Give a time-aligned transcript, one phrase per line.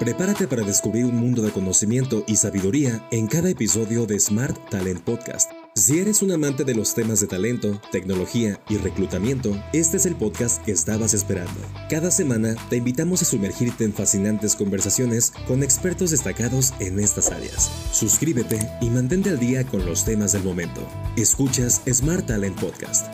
[0.00, 5.02] Prepárate para descubrir un mundo de conocimiento y sabiduría en cada episodio de Smart Talent
[5.02, 5.52] Podcast.
[5.74, 10.16] Si eres un amante de los temas de talento, tecnología y reclutamiento, este es el
[10.16, 11.60] podcast que estabas esperando.
[11.90, 17.70] Cada semana te invitamos a sumergirte en fascinantes conversaciones con expertos destacados en estas áreas.
[17.92, 20.80] Suscríbete y mantente al día con los temas del momento.
[21.18, 23.06] Escuchas Smart Talent Podcast.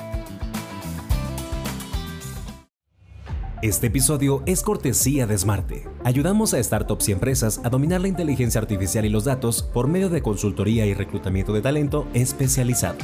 [3.62, 5.88] Este episodio es cortesía de Smarte.
[6.04, 10.10] Ayudamos a startups y empresas a dominar la inteligencia artificial y los datos por medio
[10.10, 12.98] de consultoría y reclutamiento de talento especializado.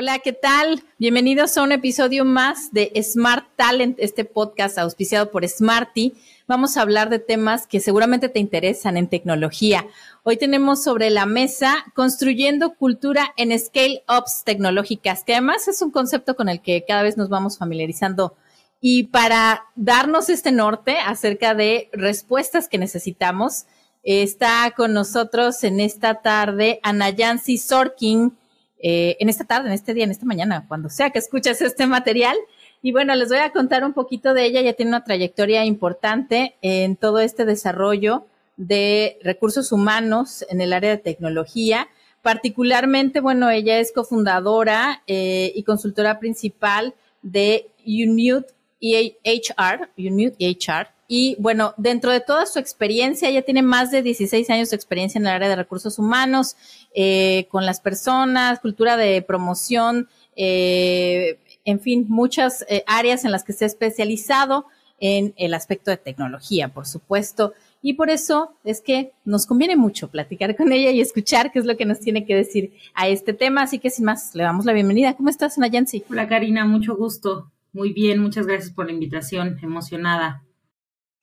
[0.00, 0.84] Hola, ¿qué tal?
[0.98, 6.14] Bienvenidos a un episodio más de Smart Talent, este podcast auspiciado por Smarty.
[6.46, 9.88] Vamos a hablar de temas que seguramente te interesan en tecnología.
[10.22, 15.90] Hoy tenemos sobre la mesa construyendo cultura en scale ups tecnológicas, que además es un
[15.90, 18.36] concepto con el que cada vez nos vamos familiarizando.
[18.80, 23.64] Y para darnos este norte acerca de respuestas que necesitamos,
[24.04, 28.38] está con nosotros en esta tarde Ana Yancy Sorkin,
[28.80, 31.86] eh, en esta tarde, en este día, en esta mañana, cuando sea que escuches este
[31.86, 32.36] material.
[32.80, 34.60] Y bueno, les voy a contar un poquito de ella.
[34.60, 38.26] Ya tiene una trayectoria importante en todo este desarrollo
[38.56, 41.88] de recursos humanos en el área de tecnología.
[42.22, 51.36] Particularmente, bueno, ella es cofundadora eh, y consultora principal de Unmute HR, Unmute HR, y
[51.38, 55.26] bueno, dentro de toda su experiencia, ella tiene más de 16 años de experiencia en
[55.26, 56.54] el área de recursos humanos,
[56.94, 63.42] eh, con las personas, cultura de promoción, eh, en fin, muchas eh, áreas en las
[63.42, 64.66] que se ha especializado
[65.00, 67.54] en el aspecto de tecnología, por supuesto.
[67.80, 71.64] Y por eso es que nos conviene mucho platicar con ella y escuchar qué es
[71.64, 73.62] lo que nos tiene que decir a este tema.
[73.62, 75.16] Así que sin más, le damos la bienvenida.
[75.16, 76.04] ¿Cómo estás, Nayansi?
[76.10, 77.50] Hola, Karina, mucho gusto.
[77.72, 79.58] Muy bien, muchas gracias por la invitación.
[79.62, 80.42] Emocionada.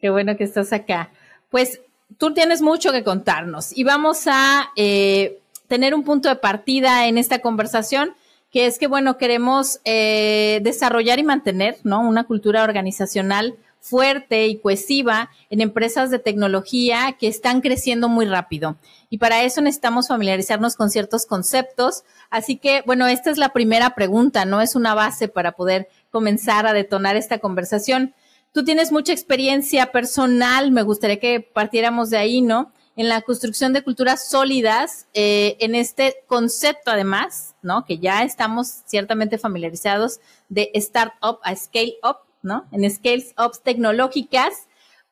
[0.06, 1.10] Qué bueno que estás acá.
[1.50, 1.82] Pues
[2.20, 7.18] tú tienes mucho que contarnos y vamos a eh, tener un punto de partida en
[7.18, 8.14] esta conversación,
[8.52, 12.08] que es que, bueno, queremos eh, desarrollar y mantener, ¿no?
[12.08, 18.76] Una cultura organizacional fuerte y cohesiva en empresas de tecnología que están creciendo muy rápido.
[19.10, 22.04] Y para eso necesitamos familiarizarnos con ciertos conceptos.
[22.30, 24.62] Así que, bueno, esta es la primera pregunta, ¿no?
[24.62, 28.14] Es una base para poder comenzar a detonar esta conversación.
[28.56, 32.72] Tú tienes mucha experiencia personal, me gustaría que partiéramos de ahí, ¿no?
[32.96, 37.84] En la construcción de culturas sólidas, eh, en este concepto además, ¿no?
[37.84, 42.66] Que ya estamos ciertamente familiarizados de startup a scale up, ¿no?
[42.72, 44.70] En scales ups tecnológicas.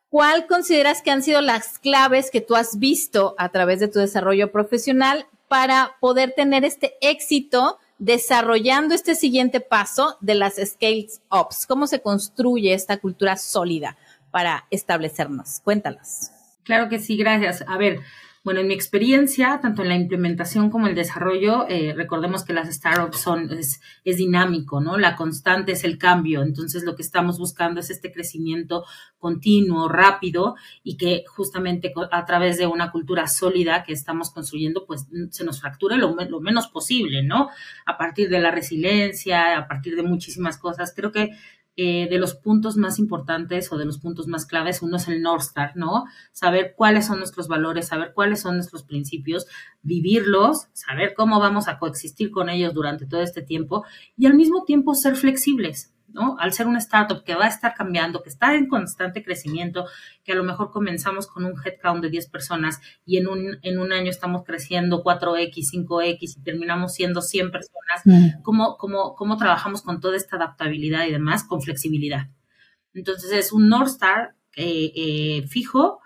[0.08, 4.00] ¿Cuál consideras que han sido las claves que tú has visto a través de tu
[4.00, 11.66] desarrollo profesional para poder tener este éxito desarrollando este siguiente paso de las scales ups?
[11.66, 13.98] ¿Cómo se construye esta cultura sólida
[14.32, 15.60] para establecernos?
[15.64, 16.32] Cuéntalas.
[16.64, 17.64] Claro que sí, gracias.
[17.68, 18.00] A ver,
[18.44, 22.68] bueno, en mi experiencia, tanto en la implementación como el desarrollo, eh, recordemos que las
[22.68, 24.98] startups son, es, es, dinámico, ¿no?
[24.98, 26.42] La constante es el cambio.
[26.42, 28.84] Entonces, lo que estamos buscando es este crecimiento
[29.18, 35.08] continuo, rápido y que justamente a través de una cultura sólida que estamos construyendo, pues
[35.30, 37.50] se nos fracture lo, lo menos posible, ¿no?
[37.86, 40.94] A partir de la resiliencia, a partir de muchísimas cosas.
[40.94, 41.30] Creo que
[41.76, 45.22] eh, de los puntos más importantes o de los puntos más claves, uno es el
[45.22, 46.06] North Star, ¿no?
[46.32, 49.48] Saber cuáles son nuestros valores, saber cuáles son nuestros principios,
[49.82, 53.86] vivirlos, saber cómo vamos a coexistir con ellos durante todo este tiempo
[54.18, 56.38] y al mismo tiempo ser flexibles, ¿no?
[56.40, 59.86] Al ser una startup que va a estar cambiando, que está en constante crecimiento,
[60.24, 63.80] que a lo mejor comenzamos con un headcount de 10 personas y en un, en
[63.80, 68.42] un año estamos creciendo 4X, 5X y terminamos siendo 100 personas, mm.
[68.44, 72.30] ¿cómo, cómo, cómo trabajamos con toda esta adaptabilidad y demás con flexibilidad?
[72.94, 76.00] Entonces es un North Star eh, eh, fijo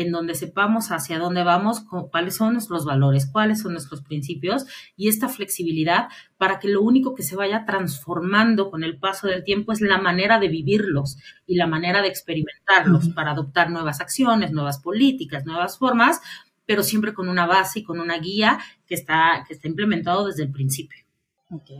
[0.00, 4.66] en donde sepamos hacia dónde vamos, cuáles son nuestros valores, cuáles son nuestros principios
[4.96, 9.44] y esta flexibilidad para que lo único que se vaya transformando con el paso del
[9.44, 14.52] tiempo es la manera de vivirlos y la manera de experimentarlos para adoptar nuevas acciones,
[14.52, 16.20] nuevas políticas, nuevas formas,
[16.66, 20.44] pero siempre con una base y con una guía que está, que está implementado desde
[20.44, 21.04] el principio.
[21.50, 21.70] Ok,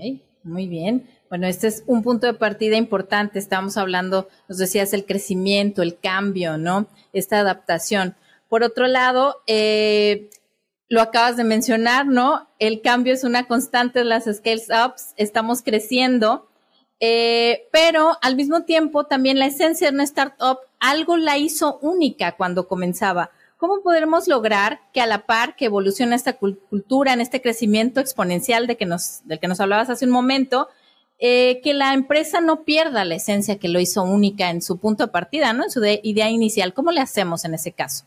[0.42, 1.08] muy bien.
[1.28, 3.38] Bueno, este es un punto de partida importante.
[3.38, 6.88] Estamos hablando, nos decías, el crecimiento, el cambio, ¿no?
[7.12, 8.16] Esta adaptación.
[8.48, 10.30] Por otro lado, eh,
[10.88, 12.48] lo acabas de mencionar, ¿no?
[12.58, 16.48] El cambio es una constante en las scales ups, estamos creciendo,
[16.98, 22.36] eh, pero al mismo tiempo también la esencia de una startup algo la hizo única
[22.36, 23.30] cuando comenzaba.
[23.60, 28.66] ¿Cómo podremos lograr que a la par que evoluciona esta cultura, en este crecimiento exponencial
[28.66, 30.68] de que del que nos hablabas hace un momento,
[31.18, 35.04] eh, que la empresa no pierda la esencia que lo hizo única en su punto
[35.04, 35.64] de partida, ¿no?
[35.64, 36.72] En su idea inicial.
[36.72, 38.06] ¿Cómo le hacemos en ese caso?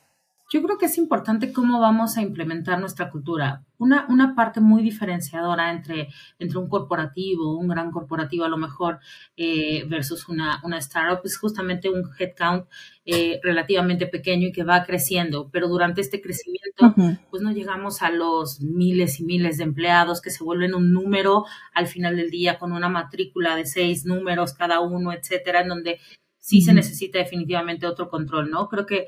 [0.54, 3.64] Yo creo que es importante cómo vamos a implementar nuestra cultura.
[3.80, 9.00] Una, una parte muy diferenciadora entre, entre un corporativo, un gran corporativo a lo mejor,
[9.36, 12.68] eh, versus una, una startup es justamente un headcount
[13.04, 15.50] eh, relativamente pequeño y que va creciendo.
[15.52, 16.94] Pero durante este crecimiento,
[17.32, 21.46] pues no llegamos a los miles y miles de empleados que se vuelven un número
[21.74, 26.00] al final del día con una matrícula de seis números cada uno, etcétera, en donde
[26.38, 28.68] sí se necesita definitivamente otro control, ¿no?
[28.68, 29.08] Creo que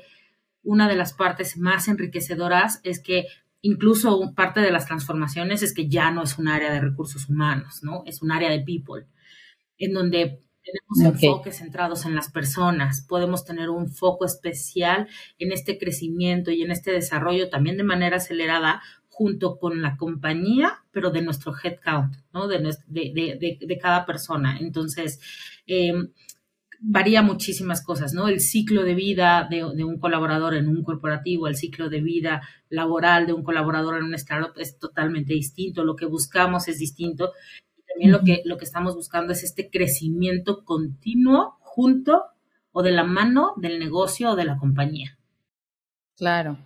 [0.66, 3.26] una de las partes más enriquecedoras es que
[3.62, 7.82] incluso parte de las transformaciones es que ya no es un área de recursos humanos,
[7.82, 8.02] ¿no?
[8.04, 9.06] Es un área de people,
[9.78, 15.08] en donde tenemos enfoques centrados en las personas, podemos tener un foco especial
[15.38, 20.82] en este crecimiento y en este desarrollo también de manera acelerada junto con la compañía,
[20.90, 22.48] pero de nuestro headcount, ¿no?
[22.48, 22.58] De,
[22.88, 24.58] de, de cada persona.
[24.58, 25.20] Entonces,
[25.66, 25.92] eh,
[26.80, 28.28] varía muchísimas cosas, ¿no?
[28.28, 33.26] El ciclo de vida de, un colaborador en un corporativo, el ciclo de vida laboral
[33.26, 37.32] de un colaborador en un startup es totalmente distinto, lo que buscamos es distinto
[37.76, 42.24] y también lo que, lo que estamos buscando es este crecimiento continuo junto
[42.72, 45.18] o de la mano del negocio o de la compañía.
[46.16, 46.58] Claro.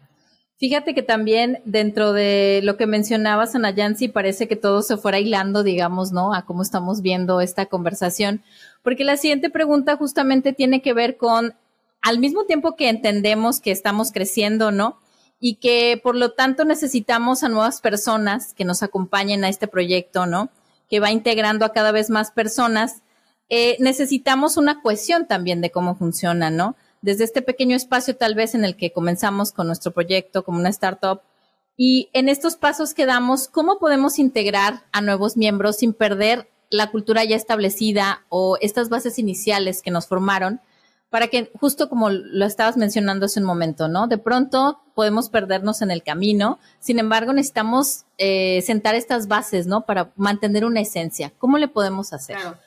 [0.61, 5.63] Fíjate que también dentro de lo que mencionabas, Anayansi, parece que todo se fuera hilando,
[5.63, 6.35] digamos, ¿no?
[6.35, 8.43] A cómo estamos viendo esta conversación
[8.83, 11.55] porque la siguiente pregunta justamente tiene que ver con,
[12.03, 14.99] al mismo tiempo que entendemos que estamos creciendo, ¿no?
[15.39, 20.27] Y que por lo tanto necesitamos a nuevas personas que nos acompañen a este proyecto,
[20.27, 20.51] ¿no?
[20.89, 23.03] Que va integrando a cada vez más personas.
[23.49, 26.77] Eh, necesitamos una cohesión también de cómo funciona, ¿no?
[27.03, 30.69] Desde este pequeño espacio tal vez en el que comenzamos con nuestro proyecto como una
[30.69, 31.23] startup,
[31.77, 36.91] y en estos pasos que damos, ¿cómo podemos integrar a nuevos miembros sin perder la
[36.91, 40.61] cultura ya establecida o estas bases iniciales que nos formaron
[41.11, 44.07] para que, justo como lo estabas mencionando hace un momento, ¿no?
[44.07, 49.87] De pronto podemos perdernos en el camino, sin embargo necesitamos eh, sentar estas bases, ¿no?
[49.87, 51.33] Para mantener una esencia.
[51.39, 52.37] ¿Cómo le podemos hacer?
[52.37, 52.59] Claro.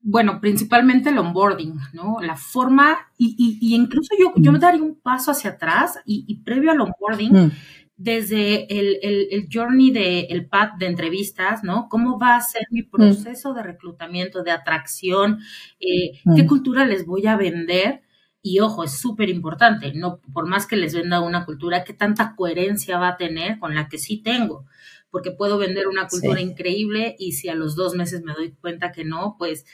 [0.00, 2.18] Bueno, principalmente el onboarding, ¿no?
[2.20, 6.70] La forma, y, y, incluso yo, yo me daría un paso hacia atrás y, previo
[6.70, 7.50] al onboarding, mm
[7.98, 11.88] desde el, el, journey del el path de entrevistas, ¿no?
[11.90, 12.90] ¿Cómo va a ser mi mm.
[12.90, 15.40] proceso de reclutamiento, de atracción?
[15.80, 16.46] Eh, ¿Qué mm.
[16.46, 18.02] cultura les voy a vender?
[18.40, 22.36] Y ojo, es súper importante, no por más que les venda una cultura, ¿qué tanta
[22.36, 24.64] coherencia va a tener con la que sí tengo?
[25.10, 28.92] Porque puedo vender una cultura increíble y si a los dos meses me doy cuenta
[28.92, 29.64] que no, pues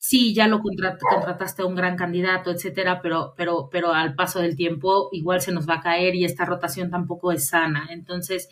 [0.00, 4.56] sí, ya lo contrataste a un gran candidato, etcétera, pero, pero, pero al paso del
[4.56, 7.88] tiempo igual se nos va a caer y esta rotación tampoco es sana.
[7.90, 8.48] Entonces,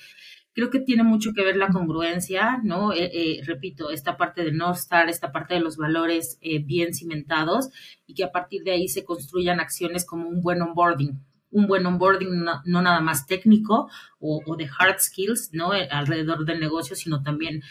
[0.58, 2.92] creo que tiene mucho que ver la congruencia, ¿no?
[2.92, 6.92] Eh, eh, repito, esta parte de North Star, esta parte de los valores eh, bien
[6.94, 7.70] cimentados
[8.06, 11.20] y que a partir de ahí se construyan acciones como un buen onboarding.
[11.50, 15.70] Un buen onboarding no, nada más técnico o, o, de hard skills, ¿no?
[15.72, 17.62] alrededor del negocio, sino también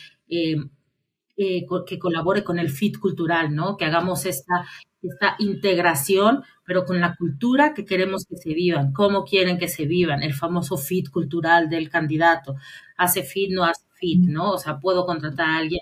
[1.37, 3.77] eh, que colabore con el fit cultural, ¿no?
[3.77, 4.65] Que hagamos esta,
[5.03, 9.85] esta integración, pero con la cultura que queremos que se vivan, cómo quieren que se
[9.85, 12.55] vivan, el famoso fit cultural del candidato.
[12.97, 14.53] Hace fit, no hace fit, ¿no?
[14.53, 15.81] O sea, puedo contratar a alguien,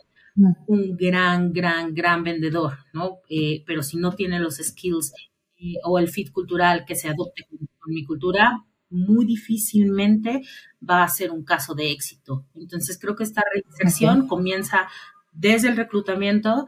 [0.68, 3.20] un gran, gran, gran vendedor, ¿no?
[3.30, 5.14] Eh, pero si no tiene los skills
[5.58, 7.60] eh, o el fit cultural que se adopte con,
[7.94, 10.42] mi cultura, muy difícilmente
[10.88, 12.46] va a ser un caso de éxito.
[12.56, 14.88] Entonces creo que esta reinserción comienza
[15.34, 16.68] desde el reclutamiento,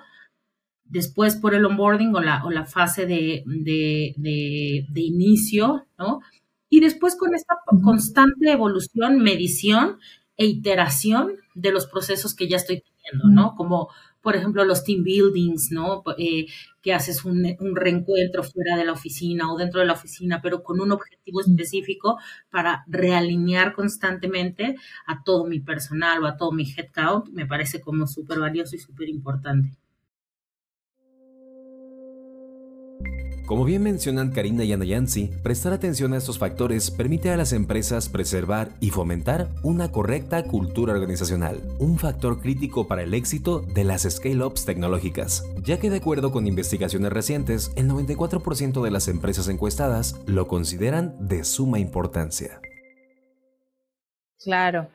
[0.84, 6.22] después por el onboarding o la, o la fase de, de, inicio, ¿no?
[6.70, 10.00] Y después con esta constante evolución, medición
[10.36, 13.56] e iteración de los procesos que ya estoy teniendo, ¿no?
[13.56, 13.90] Como
[14.28, 16.04] por ejemplo, los team buildings, ¿no?
[16.18, 16.48] Eh,
[16.82, 20.82] que haces un, reencuentro fuera de la oficina o dentro de la oficina, pero con
[20.82, 22.18] un objetivo específico
[22.50, 28.06] para realinear constantemente a todo mi personal o a todo mi headcount, me parece como
[28.06, 29.78] súper valioso y súper importante.
[33.48, 38.10] Como bien mencionan Karina y Anayansi, prestar atención a estos factores permite a las empresas
[38.10, 44.02] preservar y fomentar una correcta cultura organizacional, un factor crítico para el éxito de las
[44.02, 50.20] scale-ups tecnológicas, ya que de acuerdo con investigaciones recientes, el 94% de las empresas encuestadas
[50.26, 52.60] lo consideran de suma importancia.
[54.44, 54.90] Claro.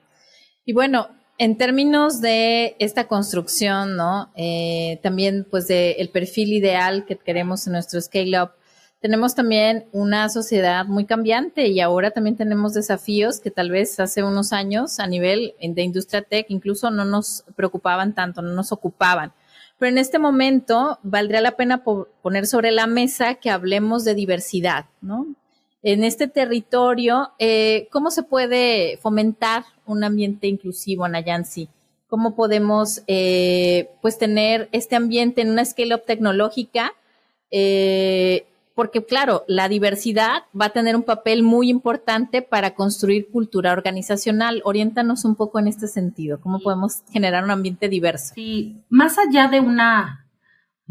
[0.66, 4.30] Y bueno, en términos de esta construcción, ¿no?
[4.36, 8.50] Eh, también, pues, del el perfil ideal que queremos en nuestro scale-up,
[9.02, 14.22] tenemos también una sociedad muy cambiante y ahora también tenemos desafíos que tal vez hace
[14.22, 19.32] unos años a nivel de industria tech incluso no nos preocupaban tanto, no nos ocupaban.
[19.76, 24.84] pero en este momento valdría la pena poner sobre la mesa que hablemos de diversidad,
[25.00, 25.26] ¿no?
[25.82, 31.68] En este territorio, eh, ¿cómo se puede fomentar un ambiente inclusivo, Anayansi?
[32.08, 36.92] ¿Cómo podemos, eh, pues, tener este ambiente en una scale-up tecnológica
[37.52, 43.72] eh, porque claro, la diversidad va a tener un papel muy importante para construir cultura
[43.72, 44.62] organizacional.
[44.64, 48.32] Oriéntanos un poco en este sentido, cómo podemos generar un ambiente diverso.
[48.34, 50.21] Sí, más allá de una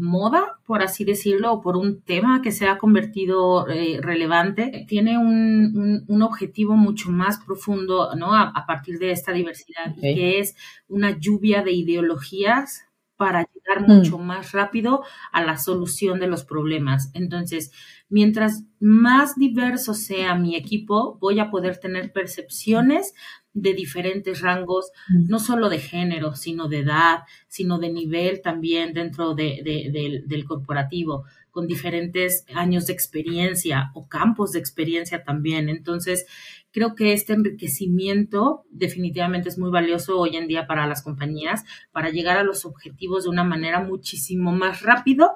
[0.02, 5.16] moda, por así decirlo, o por un tema que se ha convertido eh, relevante, tiene
[5.16, 8.34] un, objetivo mucho más profundo, ¿no?
[8.34, 10.54] A, partir de esta diversidad, y que es
[10.88, 12.84] una lluvia de ideologías
[13.16, 13.92] para llegar mm.
[13.92, 17.10] mucho más rápido a la solución de los problemas.
[17.14, 17.70] Entonces,
[18.08, 23.14] mientras más diverso sea mi equipo, voy a poder tener percepciones
[23.54, 24.90] de diferentes rangos,
[25.28, 31.66] no solo de género, sino de edad, sino de nivel también dentro del corporativo, con
[31.66, 35.68] diferentes años de experiencia o campos de experiencia también.
[35.68, 36.26] Entonces,
[36.72, 42.08] Creo que este enriquecimiento definitivamente es muy valioso hoy en día para las compañías para
[42.08, 45.32] llegar a los objetivos de una manera muchísimo más rápido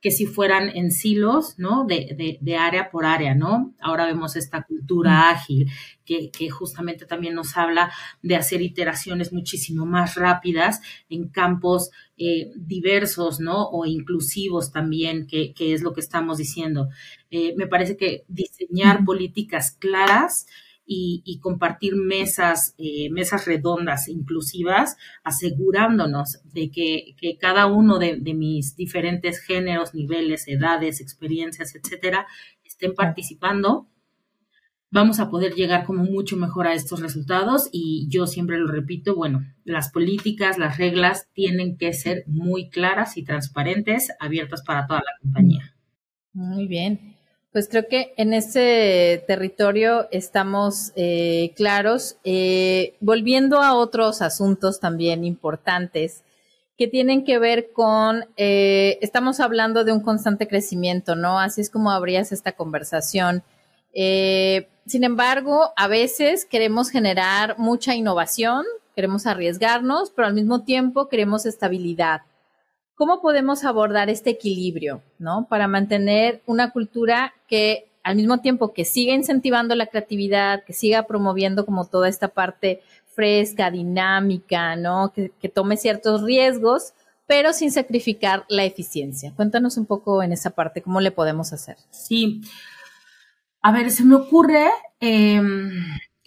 [0.00, 1.84] que si fueran en silos, ¿no?
[1.84, 3.74] De, de, área por área, ¿no?
[3.80, 5.70] Ahora vemos esta cultura ágil
[6.04, 7.90] que, que, justamente también nos habla
[8.22, 13.68] de hacer iteraciones muchísimo más rápidas en campos eh, diversos, ¿no?
[13.70, 16.88] O inclusivos también, que, que, es lo que estamos diciendo.
[17.30, 20.46] Eh, me parece que diseñar políticas claras
[20.90, 29.40] y, compartir mesas, eh, mesas redondas inclusivas, asegurándonos de que, cada uno de, mis diferentes
[29.40, 32.26] géneros, niveles, edades, experiencias, etcétera,
[32.64, 33.86] estén participando,
[34.90, 39.14] vamos a poder llegar como mucho mejor a estos resultados y yo siempre lo repito,
[39.14, 45.00] bueno, las políticas, las reglas tienen que ser muy claras y transparentes, abiertas para toda
[45.00, 45.74] la compañía.
[46.32, 47.17] Muy bien.
[47.58, 52.16] Pues creo que en ese territorio estamos eh, claros.
[52.22, 56.22] Eh, volviendo a otros asuntos también importantes
[56.76, 61.40] que tienen que ver con, eh, estamos hablando de un constante crecimiento, ¿no?
[61.40, 63.42] Así es como abrías esta conversación.
[63.92, 71.44] sin embargo, a veces queremos generar mucha innovación, queremos arriesgarnos, pero al mismo tiempo queremos
[71.44, 72.20] estabilidad.
[72.98, 75.46] ¿Cómo podemos abordar este equilibrio, ¿no?
[75.48, 81.04] Para mantener una cultura que al mismo tiempo que siga incentivando la creatividad, que siga
[81.04, 82.82] promoviendo como toda esta parte
[83.14, 85.12] fresca, dinámica, ¿no?
[85.12, 86.92] Que, tome ciertos riesgos,
[87.28, 89.32] pero sin sacrificar la eficiencia.
[89.36, 91.76] Cuéntanos un poco en esa parte, ¿cómo le podemos hacer?
[91.90, 92.40] Sí.
[93.62, 95.70] A ver, se me ocurre em,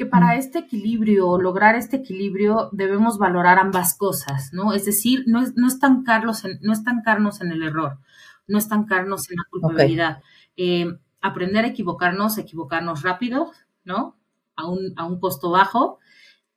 [0.01, 4.73] que para este equilibrio, lograr este equilibrio, debemos valorar ambas cosas, ¿no?
[4.73, 7.99] Es decir, no, es, no, estancarnos, en, no estancarnos en el error,
[8.47, 10.23] no estancarnos en la culpabilidad.
[10.57, 10.87] Eh,
[11.21, 13.51] aprender a equivocarnos, equivocarnos rápido,
[13.83, 14.17] ¿no?
[14.55, 15.99] A un, a un costo bajo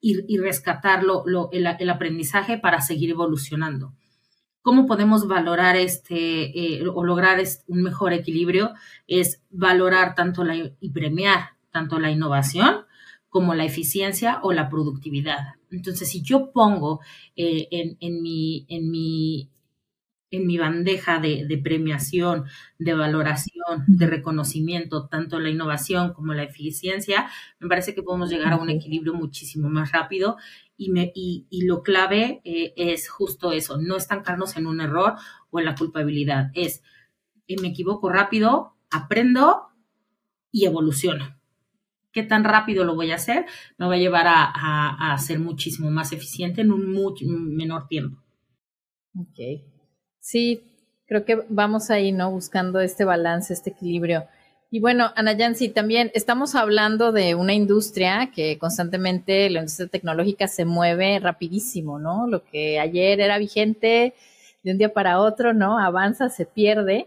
[0.01, 3.93] y, y rescatar lo, el, el, aprendizaje para seguir evolucionando.
[4.63, 8.73] ¿Cómo podemos valorar este eh, o lograr un mejor equilibrio?
[9.07, 12.84] Es valorar tanto la, y premiar tanto la innovación
[13.35, 15.57] como la eficiencia o la productividad.
[15.73, 17.00] Entonces, si yo pongo
[17.35, 19.50] eh, en, mi, en, mi,
[20.31, 22.45] en mi bandeja de, premiación,
[22.79, 28.53] de valoración, de reconocimiento, tanto la innovación como la eficiencia, me parece que podemos llegar
[28.53, 30.37] a un equilibrio muchísimo más rápido.
[30.76, 35.14] Y, me, y, lo clave eh, es justo eso, no estancarnos en un error
[35.50, 36.85] o en la culpabilidad, es
[37.49, 39.71] eh, me equivoco rápido, aprendo
[40.53, 41.35] y evoluciono
[42.14, 43.44] qué tan rápido lo voy a hacer,
[43.76, 48.23] me va a llevar a, ser muchísimo más eficiente en un menor tiempo.
[49.18, 49.62] Ok.
[50.21, 50.62] Sí,
[51.06, 52.30] creo que vamos ahí, ¿no?
[52.30, 54.26] Buscando este balance, este equilibrio.
[54.71, 55.37] Y bueno, Ana
[55.73, 62.26] también estamos hablando de una industria que constantemente, la industria tecnológica se mueve rapidísimo, ¿no?
[62.26, 64.14] Lo que ayer era vigente
[64.62, 65.78] de un día para otro, ¿no?
[65.78, 67.06] Avanza, se pierde.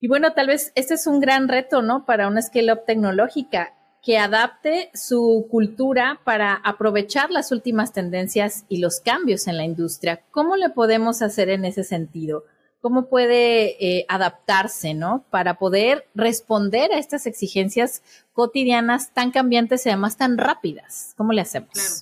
[0.00, 2.04] Y bueno, tal vez este es un gran reto, ¿no?
[2.04, 3.72] Para una scale-up tecnológica
[4.02, 10.22] que adapte su cultura para aprovechar las últimas tendencias y los cambios en la industria.
[10.32, 12.44] ¿Cómo le podemos hacer en ese sentido?
[12.80, 15.24] ¿Cómo puede eh, adaptarse, ¿no?
[15.30, 21.14] Para poder responder a estas exigencias cotidianas tan cambiantes y además tan rápidas.
[21.16, 21.70] ¿Cómo le hacemos?
[21.72, 21.94] Claro.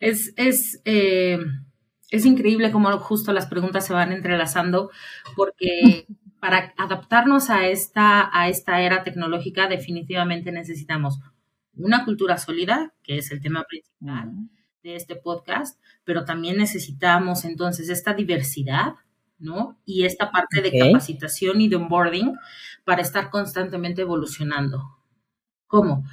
[0.00, 1.38] Es, es, eh,
[2.10, 4.90] es increíble cómo justo las preguntas se van entrelazando
[5.34, 6.06] porque
[6.42, 11.20] para adaptarnos a esta, a esta era tecnológica definitivamente necesitamos
[11.76, 14.32] una cultura sólida, que es el tema principal
[14.82, 18.94] de este podcast, pero también necesitamos entonces esta diversidad,
[19.38, 19.78] ¿no?
[19.84, 22.36] Y esta parte de capacitación y de onboarding
[22.82, 24.98] para estar constantemente evolucionando.
[25.68, 26.04] ¿Cómo?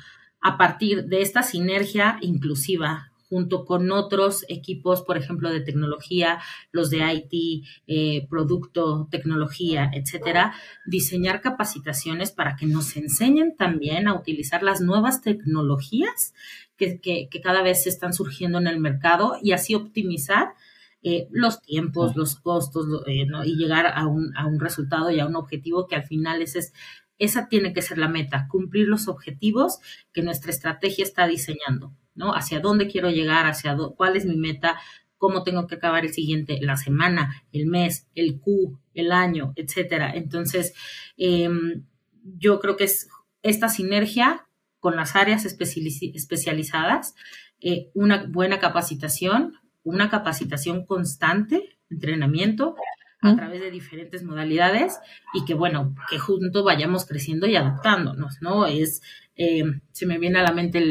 [0.41, 6.39] A partir de esta sinergia inclusiva junto con otros equipos, por ejemplo, de tecnología,
[6.71, 10.53] los de IT, eh, producto, tecnología, etcétera,
[10.87, 16.33] diseñar capacitaciones para que nos enseñen también a utilizar las nuevas tecnologías
[16.77, 20.53] que, cada vez están surgiendo en el mercado y así optimizar
[21.01, 25.87] eh, los tiempos, los costos eh, y llegar a un, resultado y a un objetivo
[25.87, 26.73] que al final es
[27.19, 29.79] esa tiene que ser la meta, cumplir los objetivos
[30.13, 31.93] que nuestra estrategia está diseñando.
[32.19, 32.35] ¿No?
[32.35, 34.77] Hacia dónde quiero llegar, hacia cuál es mi meta,
[35.17, 40.11] cómo tengo que acabar el siguiente, la semana, el mes, el Q, el año, etcétera.
[40.13, 40.73] Entonces,
[41.17, 41.85] em,
[42.23, 43.07] yo creo que es
[43.41, 44.45] esta sinergia
[44.79, 47.15] con las áreas especializadas,
[47.61, 52.75] eh, una buena capacitación, una capacitación constante, entrenamiento
[53.21, 54.99] a través de diferentes modalidades
[55.33, 58.65] y que bueno, que juntos vayamos creciendo y adaptándonos, ¿no?
[58.65, 59.01] Es
[59.41, 60.81] eh, se me viene a la mente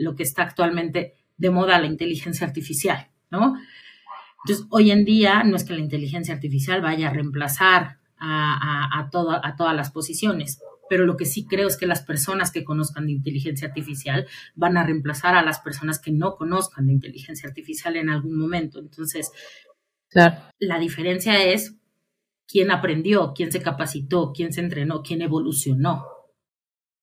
[0.00, 3.54] lo que está actualmente de moda, la inteligencia artificial, ¿no?
[4.44, 9.08] Entonces, hoy en día no es que la inteligencia artificial vaya a reemplazar a, a,
[9.56, 13.12] todas las posiciones, pero lo que sí creo es que las personas que conozcan de
[13.12, 18.10] inteligencia artificial van a reemplazar a las personas que no conozcan de inteligencia artificial en
[18.10, 18.80] algún momento.
[18.80, 19.30] Entonces,
[20.12, 21.76] la diferencia es
[22.48, 26.13] quién aprendió, quién se capacitó, quién se entrenó, quién evolucionó.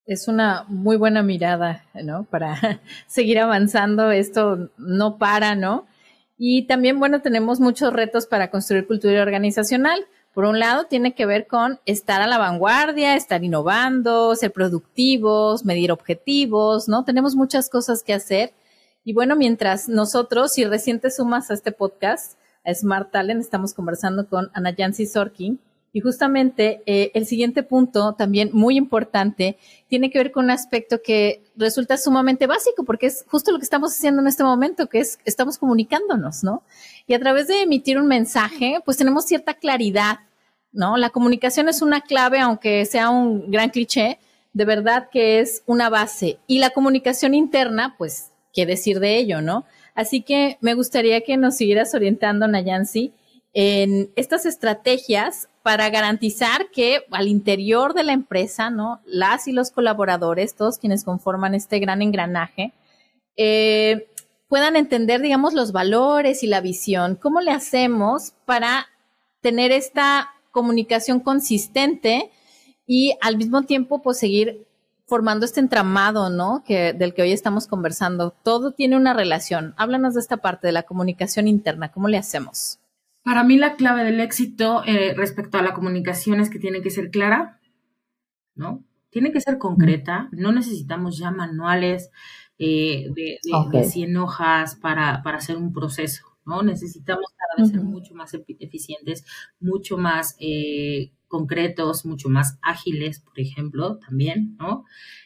[0.06, 2.24] Es una muy buena mirada, ¿no?
[2.24, 5.86] Para seguir avanzando, esto no para, ¿no?
[6.38, 10.04] Y también, bueno, tenemos muchos retos para construir cultura organizacional.
[10.34, 15.64] Por un lado, tiene que ver con estar a la vanguardia, estar innovando, ser productivos,
[15.64, 17.04] medir objetivos, ¿no?
[17.04, 18.54] Tenemos muchas cosas que hacer.
[19.04, 23.74] Y bueno, mientras nosotros, si recién te sumas a este podcast, a Smart Talent, estamos
[23.74, 25.60] conversando con Ana Yancy Sorkin,
[25.92, 29.58] y justamente eh, el siguiente punto, también muy importante,
[29.88, 33.64] tiene que ver con un aspecto que resulta sumamente básico, porque es justo lo que
[33.64, 36.62] estamos haciendo en este momento, que es estamos comunicándonos, ¿no?
[37.06, 40.20] Y a través de emitir un mensaje, pues tenemos cierta claridad,
[40.72, 40.96] ¿no?
[40.96, 44.18] La comunicación es una clave, aunque sea un gran cliché,
[44.54, 46.38] de verdad que es una base.
[46.46, 49.66] Y la comunicación interna, pues, ¿qué decir de ello, no?
[49.94, 53.12] Así que me gustaría que nos siguieras orientando, Nayansi,
[53.52, 59.00] en estas estrategias para garantizar que al interior de la empresa, ¿no?
[59.06, 62.72] Las y los colaboradores, todos quienes conforman este gran engranaje,
[63.36, 64.08] eh,
[64.48, 67.16] puedan entender, digamos, los valores y la visión.
[67.16, 68.86] ¿Cómo le hacemos para
[69.40, 72.30] tener esta comunicación consistente
[72.86, 74.66] y al mismo tiempo, pues, seguir
[75.06, 76.64] formando este entramado, ¿no?
[76.66, 78.30] Del que hoy estamos conversando.
[78.42, 79.74] Todo tiene una relación.
[79.76, 81.92] Háblanos de esta parte de la comunicación interna.
[81.92, 82.81] ¿Cómo le hacemos?
[83.22, 86.90] Para mí la clave del éxito eh, respecto a la comunicación es que tiene que
[86.90, 87.60] ser clara,
[88.54, 88.84] ¿no?
[89.10, 92.10] Tiene que ser concreta, no necesitamos ya manuales
[92.58, 93.38] eh, de,
[93.70, 96.62] de, 100 hojas para, para hacer un proceso, ¿no?
[96.62, 99.24] Necesitamos cada vez ser mucho más eficientes,
[99.60, 104.84] mucho más eh, concretos, mucho más ágiles, por ejemplo, también, ¿no?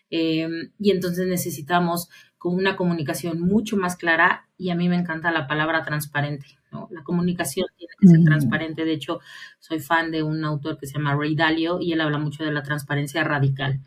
[0.09, 5.33] Em, y entonces necesitamos con una comunicación mucho más clara y a mí me encanta
[5.33, 6.47] la palabra transparente.
[6.71, 6.87] ¿no?
[6.93, 8.85] La comunicación tiene que ser transparente.
[8.85, 9.19] De hecho,
[9.59, 12.53] soy fan de un autor que se llama Ray Dalio y él habla mucho de
[12.53, 13.81] la transparencia radical.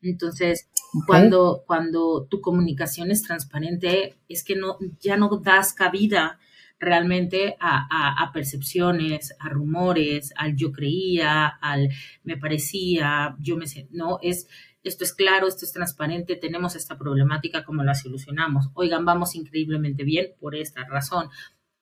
[0.00, 0.70] Entonces,
[1.06, 6.38] cuando, cuando tu comunicación es transparente, es que no, ya no das cabida
[6.78, 11.88] realmente a, a, percepciones, a rumores, al yo creía, al
[12.22, 14.46] me parecía, yo me no, es
[14.82, 18.68] esto es claro, esto es transparente, tenemos esta problemática, ¿cómo la solucionamos?
[18.74, 21.28] Oigan, vamos increíblemente bien por esta razón.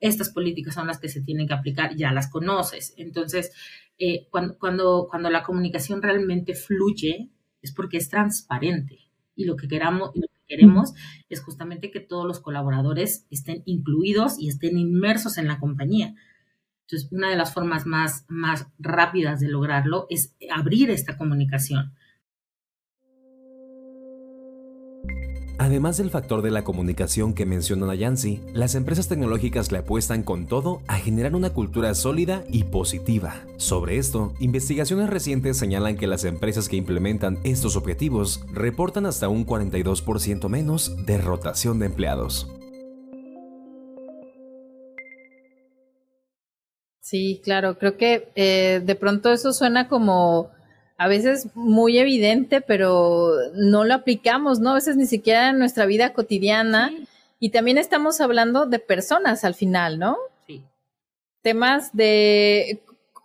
[0.00, 2.94] Estas políticas son las que se tienen que aplicar, ya las conoces.
[2.96, 3.52] Entonces,
[3.98, 7.30] eh, cuando, cuando, cuando la comunicación realmente fluye,
[7.60, 9.10] es porque es transparente.
[9.34, 10.12] Y lo que queramos,
[10.46, 10.94] queremos
[11.28, 16.14] es justamente que todos los colaboradores estén incluidos y estén inmersos en la compañía.
[16.82, 21.94] Entonces, una de las formas más, más rápidas de lograrlo es abrir esta comunicación.
[25.64, 30.46] Además del factor de la comunicación que menciona Nayansi, las empresas tecnológicas le apuestan con
[30.46, 33.46] todo a generar una cultura sólida y positiva.
[33.56, 39.46] Sobre esto, investigaciones recientes señalan que las empresas que implementan estos objetivos reportan hasta un
[39.46, 42.46] 42% menos de rotación de empleados.
[47.00, 50.50] Sí, claro, creo que eh, de pronto eso suena como
[50.96, 54.70] a veces muy evidente, pero no lo aplicamos, ¿no?
[54.70, 56.92] A veces ni siquiera en nuestra vida cotidiana.
[57.40, 60.16] Y también estamos hablando de personas al final, ¿no?
[60.46, 60.62] Sí.
[61.42, 62.80] Temas de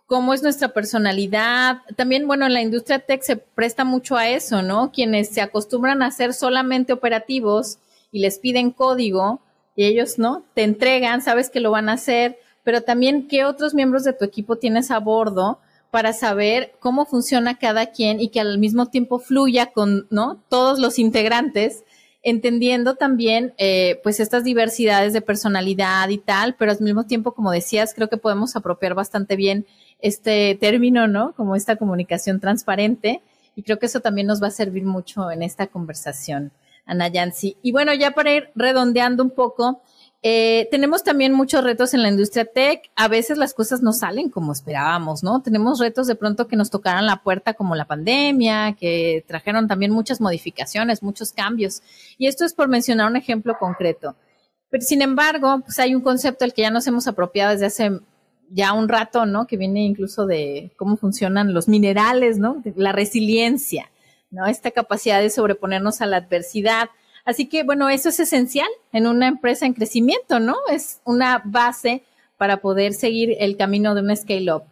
[0.06, 1.82] cómo es nuestra personalidad.
[1.96, 4.90] También, bueno, en la industria tech se presta mucho a eso, ¿no?
[4.90, 7.78] Quienes se acostumbran a ser solamente operativos
[8.10, 9.40] y les piden código
[9.76, 10.42] y ellos, ¿no?
[10.54, 14.24] Te entregan, sabes que lo van a hacer, pero también qué otros miembros de tu
[14.24, 19.18] equipo tienes a bordo para saber cómo funciona cada quien y que al mismo tiempo
[19.18, 20.42] fluya con, ¿no?
[20.48, 21.84] Todos los integrantes
[22.22, 27.50] entendiendo también eh, pues estas diversidades de personalidad y tal, pero al mismo tiempo, como
[27.50, 29.66] decías, creo que podemos apropiar bastante bien
[30.00, 31.34] este término, ¿no?
[31.34, 33.22] Como esta comunicación transparente.
[33.56, 36.52] Y creo que eso también nos va a servir mucho en esta conversación,
[36.84, 37.56] Ana Yancy.
[37.62, 39.82] Y bueno, ya para ir redondeando un poco,
[40.22, 42.90] eh, tenemos también muchos retos en la industria tech.
[42.94, 45.40] A veces las cosas no salen como esperábamos, ¿no?
[45.42, 49.92] Tenemos retos de pronto que nos tocaran la puerta como la pandemia, que trajeron también
[49.92, 51.82] muchas modificaciones, muchos cambios.
[52.18, 54.14] Y esto es por mencionar un ejemplo concreto.
[54.68, 58.00] Pero sin embargo, pues hay un concepto al que ya nos hemos apropiado desde hace
[58.50, 59.46] ya un rato, ¿no?
[59.46, 62.62] Que viene incluso de cómo funcionan los minerales, ¿no?
[62.76, 63.90] La resiliencia,
[64.30, 64.46] ¿no?
[64.46, 66.90] Esta capacidad de sobreponernos a la adversidad.
[67.24, 70.56] Así que, bueno, eso es esencial en una empresa en crecimiento, ¿no?
[70.70, 72.02] Es una base
[72.38, 74.62] para poder seguir el camino de un scale-up.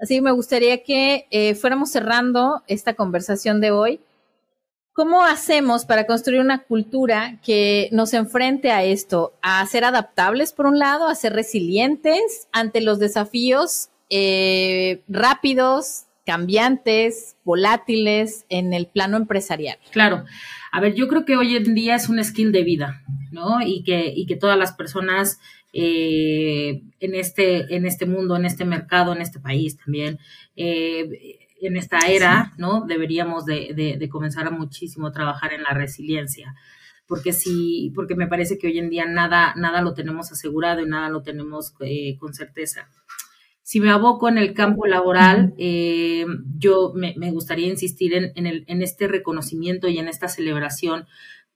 [0.00, 4.00] Así que me gustaría que eh, fuéramos cerrando esta conversación de hoy
[4.94, 9.32] ¿Cómo hacemos para construir una cultura que nos enfrente a esto?
[9.40, 17.36] A ser adaptables, por un lado, a ser resilientes ante los desafíos eh, rápidos, cambiantes,
[17.44, 19.78] volátiles en el plano empresarial.
[19.90, 20.24] Claro.
[20.70, 23.60] A ver, yo creo que hoy en día es un skill de vida, ¿no?
[23.60, 25.40] Y que, y que todas las personas
[25.72, 30.18] eh, en, este, en este mundo, en este mercado, en este país también,
[30.56, 32.84] eh, en esta era, ¿no?
[32.86, 36.54] Deberíamos de, de, comenzar a muchísimo trabajar en la resiliencia
[37.06, 40.86] porque sí, porque me parece que hoy en día nada, nada lo tenemos asegurado y
[40.86, 42.88] nada lo tenemos eh, con certeza.
[43.72, 46.26] Si me aboco en el campo laboral, eh,
[46.58, 51.06] yo me, gustaría insistir en, en, el, en este reconocimiento y en esta celebración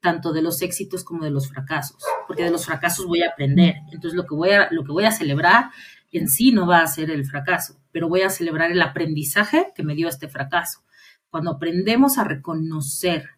[0.00, 3.74] tanto de los éxitos como de los fracasos, porque de los fracasos voy a aprender.
[3.92, 5.66] Entonces lo que voy a, lo que voy a celebrar
[6.10, 9.82] en sí no va a ser el fracaso, pero voy a celebrar el aprendizaje que
[9.82, 10.84] me dio este fracaso.
[11.28, 13.28] Cuando aprendemos a reconocer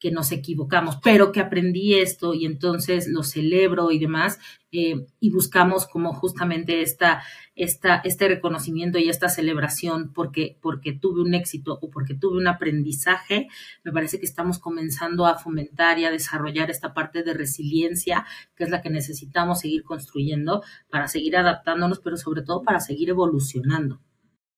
[0.00, 4.38] que nos equivocamos, pero que aprendí esto y entonces lo celebro y demás,
[4.72, 7.22] eh, y buscamos como justamente esta,
[7.54, 12.46] esta, este reconocimiento y esta celebración porque, porque tuve un éxito o porque tuve un
[12.46, 13.48] aprendizaje,
[13.84, 18.24] me parece que estamos comenzando a fomentar y a desarrollar esta parte de resiliencia,
[18.56, 23.10] que es la que necesitamos seguir construyendo para seguir adaptándonos, pero sobre todo para seguir
[23.10, 24.00] evolucionando.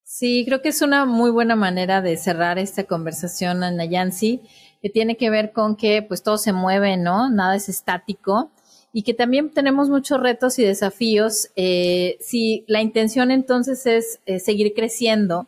[0.05, 4.42] Sí, creo que es una muy buena manera de cerrar esta conversación, Ana Yancy
[4.83, 7.31] que tiene que ver con que pues todo se mueve, ¿no?
[7.31, 8.51] Nada es estático
[8.92, 11.49] y que también tenemos muchos retos y desafíos.
[11.57, 15.47] Eh, si la intención entonces es eh, seguir creciendo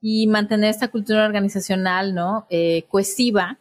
[0.00, 2.46] y mantener esta cultura organizacional, ¿no?
[2.48, 3.58] Eh, cohesiva,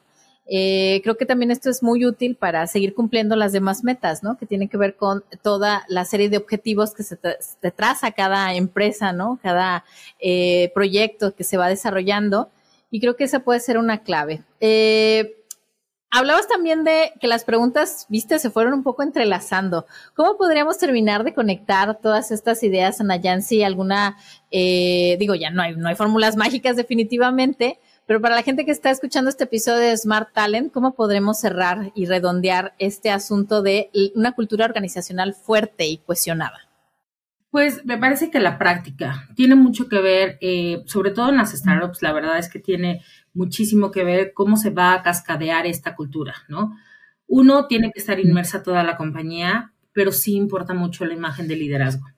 [0.48, 4.38] creo que también esto es muy útil para seguir cumpliendo las demás metas, ¿no?
[4.38, 8.54] Que tienen que ver con toda la serie de objetivos que se, se traza cada
[8.54, 9.40] empresa, ¿no?
[9.42, 9.86] Cada
[10.76, 12.50] proyecto que se va desarrollando
[12.90, 14.44] y creo que esa puede ser una clave.
[14.60, 15.36] Eh,
[16.10, 19.86] hablabas también de que las preguntas, viste, se fueron un poco entrelazando.
[20.14, 23.64] ¿Cómo podríamos terminar de conectar todas estas ideas, Ana Yancy?
[23.64, 24.18] ¿Alguna,
[24.52, 28.72] eh, digo, ya no hay, no hay fórmulas mágicas definitivamente, pero para la gente que
[28.72, 33.90] está escuchando este episodio de Smart Talent, ¿cómo podremos cerrar y redondear este asunto de
[34.14, 36.65] una cultura organizacional fuerte y cohesionada?
[37.56, 41.54] Pues me parece que la práctica tiene mucho que ver, eh, sobre todo en las
[41.54, 43.02] startups, la verdad es que tiene
[43.34, 46.76] muchísimo que ver cómo se va a cascadear esta cultura, ¿no?
[47.28, 51.56] Uno tiene que estar inmersa toda la compañía, pero sí importa mucho la imagen de
[51.56, 52.10] liderazgo,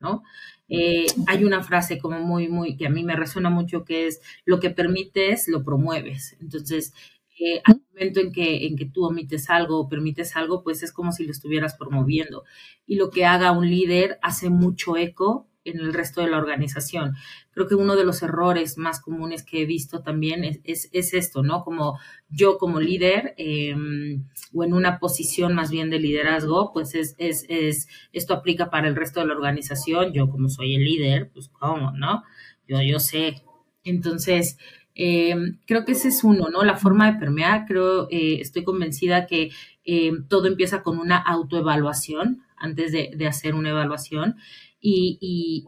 [0.00, 0.22] ¿no?
[0.70, 4.22] Eh, hay una frase como muy, muy, que a mí me resuena mucho, que es,
[4.46, 6.38] lo que permites, lo promueves.
[6.40, 6.94] Entonces,
[7.38, 10.92] eh, al momento en que, en que tú omites algo o permites algo, pues es
[10.92, 12.44] como si lo estuvieras promoviendo.
[12.86, 17.14] Y lo que haga un líder hace mucho eco en el resto de la organización.
[17.50, 21.42] Creo que uno de los errores más comunes que he visto también es, es, esto,
[21.42, 21.64] ¿no?
[21.64, 27.16] Como yo como líder em, o en una posición más bien de liderazgo, pues es,
[27.18, 30.12] es, es, esto aplica para el resto de la organización.
[30.12, 32.22] Yo como soy el líder, pues cómo, ¿no?
[32.68, 33.42] Yo, yo sé.
[33.84, 34.58] Entonces,
[34.96, 36.64] eh, creo que ese es uno, ¿no?
[36.64, 39.50] La forma de permear, creo, eh, estoy convencida que
[39.84, 44.36] eh, todo empieza con una autoevaluación antes de, hacer una evaluación.
[44.80, 45.18] Y,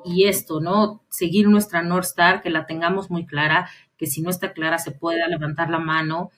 [0.04, 1.04] y, esto, ¿no?
[1.10, 4.92] Seguir nuestra North Star, que la tengamos muy clara, que si no está clara se
[4.92, 6.30] pueda levantar la mano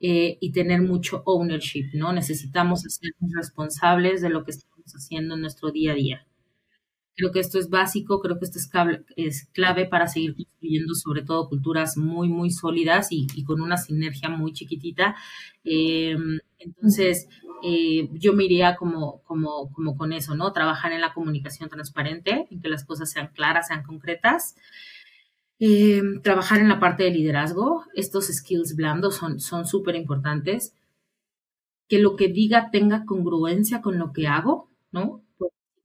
[0.00, 2.12] y tener mucho ownership, ¿no?
[2.12, 6.27] Necesitamos ser responsables de lo que estamos haciendo en nuestro día a día.
[7.18, 8.70] Creo que esto es básico, creo que esto es,
[9.16, 14.28] es clave para seguir construyendo sobre todo culturas muy, muy sólidas y, con una sinergia
[14.28, 15.16] muy chiquitita.
[15.64, 17.28] Em, entonces,
[17.64, 20.52] eh, yo me iría como, como, como con eso, ¿no?
[20.52, 24.54] Trabajar en la comunicación transparente, en que las cosas sean claras, sean concretas.
[25.58, 27.84] Em, trabajar en la parte de liderazgo.
[27.94, 30.72] Estos skills blandos son súper importantes.
[31.88, 35.24] Que lo que diga tenga congruencia con lo que hago, ¿no?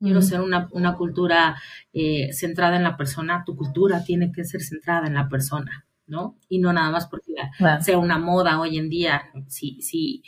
[0.03, 1.55] Quiero ser una, cultura
[1.93, 6.37] eh, centrada en la persona, tu cultura tiene que ser centrada en la persona, ¿no?
[6.49, 7.33] Y no nada más porque
[7.81, 10.23] sea una moda hoy en día, sí, sí,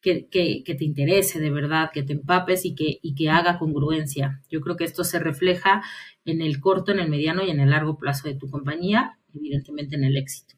[0.00, 4.42] que, te interese de verdad, que te empapes y que, y que haga congruencia.
[4.48, 5.82] Yo creo que esto se refleja
[6.24, 9.96] en el corto, en el mediano y en el largo plazo de tu compañía, evidentemente
[9.96, 10.54] en el éxito.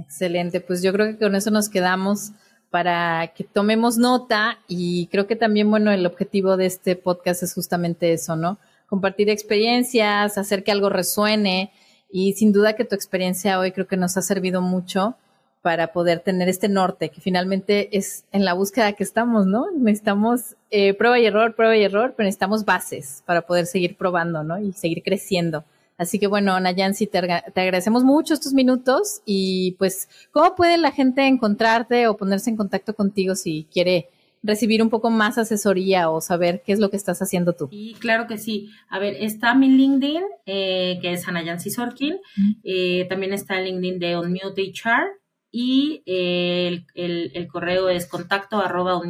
[0.00, 2.32] Excelente, pues yo creo que con eso nos quedamos
[2.74, 7.54] para que tomemos nota y creo que también, bueno, el objetivo de este podcast es
[7.54, 8.58] justamente eso, ¿no?
[8.88, 11.70] Compartir experiencias, hacer que algo resuene
[12.10, 15.14] y sin duda que tu experiencia hoy creo que nos ha servido mucho
[15.62, 19.70] para poder tener este norte, que finalmente es en la búsqueda que estamos, ¿no?
[19.70, 24.42] Necesitamos eh, prueba y error, prueba y error, pero necesitamos bases para poder seguir probando,
[24.42, 24.58] ¿no?
[24.58, 25.62] Y seguir creciendo.
[25.96, 30.90] Así que bueno, Nayansi, te, te agradecemos mucho estos minutos y pues, ¿cómo puede la
[30.90, 34.08] gente encontrarte o ponerse en contacto contigo si quiere
[34.42, 37.68] recibir un poco más asesoría o saber qué es lo que estás haciendo tú?
[37.70, 38.70] Sí, claro que sí.
[38.88, 42.18] A ver, está mi LinkedIn, eh, que es Anayansi Sorkin.
[42.64, 45.12] Eh, también está el LinkedIn de Unmute HR
[45.50, 49.00] y el, el, correo es contacto arroba.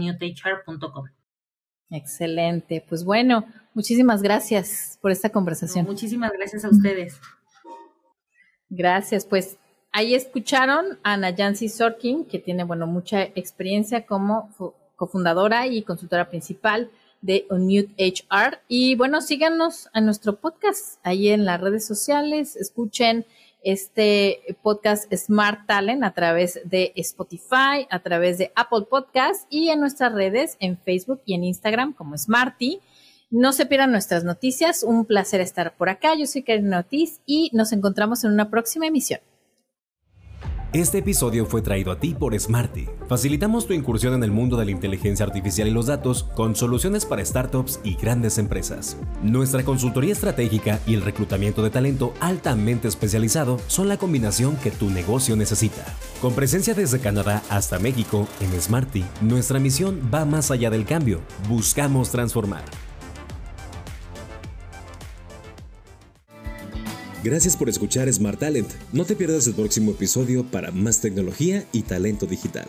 [1.90, 2.85] Excelente.
[2.87, 5.87] Pues bueno, muchísimas gracias por esta conversación.
[5.87, 7.18] muchísimas gracias a ustedes.
[8.70, 9.24] Gracias.
[9.24, 9.56] Pues
[9.92, 14.50] ahí escucharon a Nayansi Sorkin, que tiene, bueno, mucha experiencia como
[14.96, 18.60] cofundadora y consultora principal de Unmute HR.
[18.68, 23.24] Y bueno, síganos a nuestro podcast ahí en las redes sociales, escuchen
[23.62, 29.80] este podcast Smart Talent a través de Spotify, a través de Apple Podcast y en
[29.80, 32.80] nuestras redes en Facebook y en Instagram como Smarty.
[33.37, 34.85] No se pierdan nuestras noticias.
[34.85, 36.14] Un placer estar por acá.
[36.16, 39.18] Yo soy Karen Notis y nos encontramos en una próxima emisión.
[40.73, 42.87] Este episodio fue traído a ti por Smarty.
[43.09, 47.07] Facilitamos tu incursión en el mundo de la inteligencia artificial y los datos con soluciones
[47.07, 48.97] para startups y grandes empresas.
[49.20, 54.90] Nuestra consultoría estratégica y el reclutamiento de talento altamente especializado son la combinación que tu
[54.90, 55.85] negocio necesita.
[56.20, 61.20] Con presencia desde Canadá hasta México, en Smarty, nuestra misión va más allá del cambio.
[61.49, 62.62] Buscamos transformar.
[67.24, 68.68] Gracias por escuchar Smart Talent.
[68.92, 72.66] No te pierdas el próximo episodio para más tecnología y talento digital.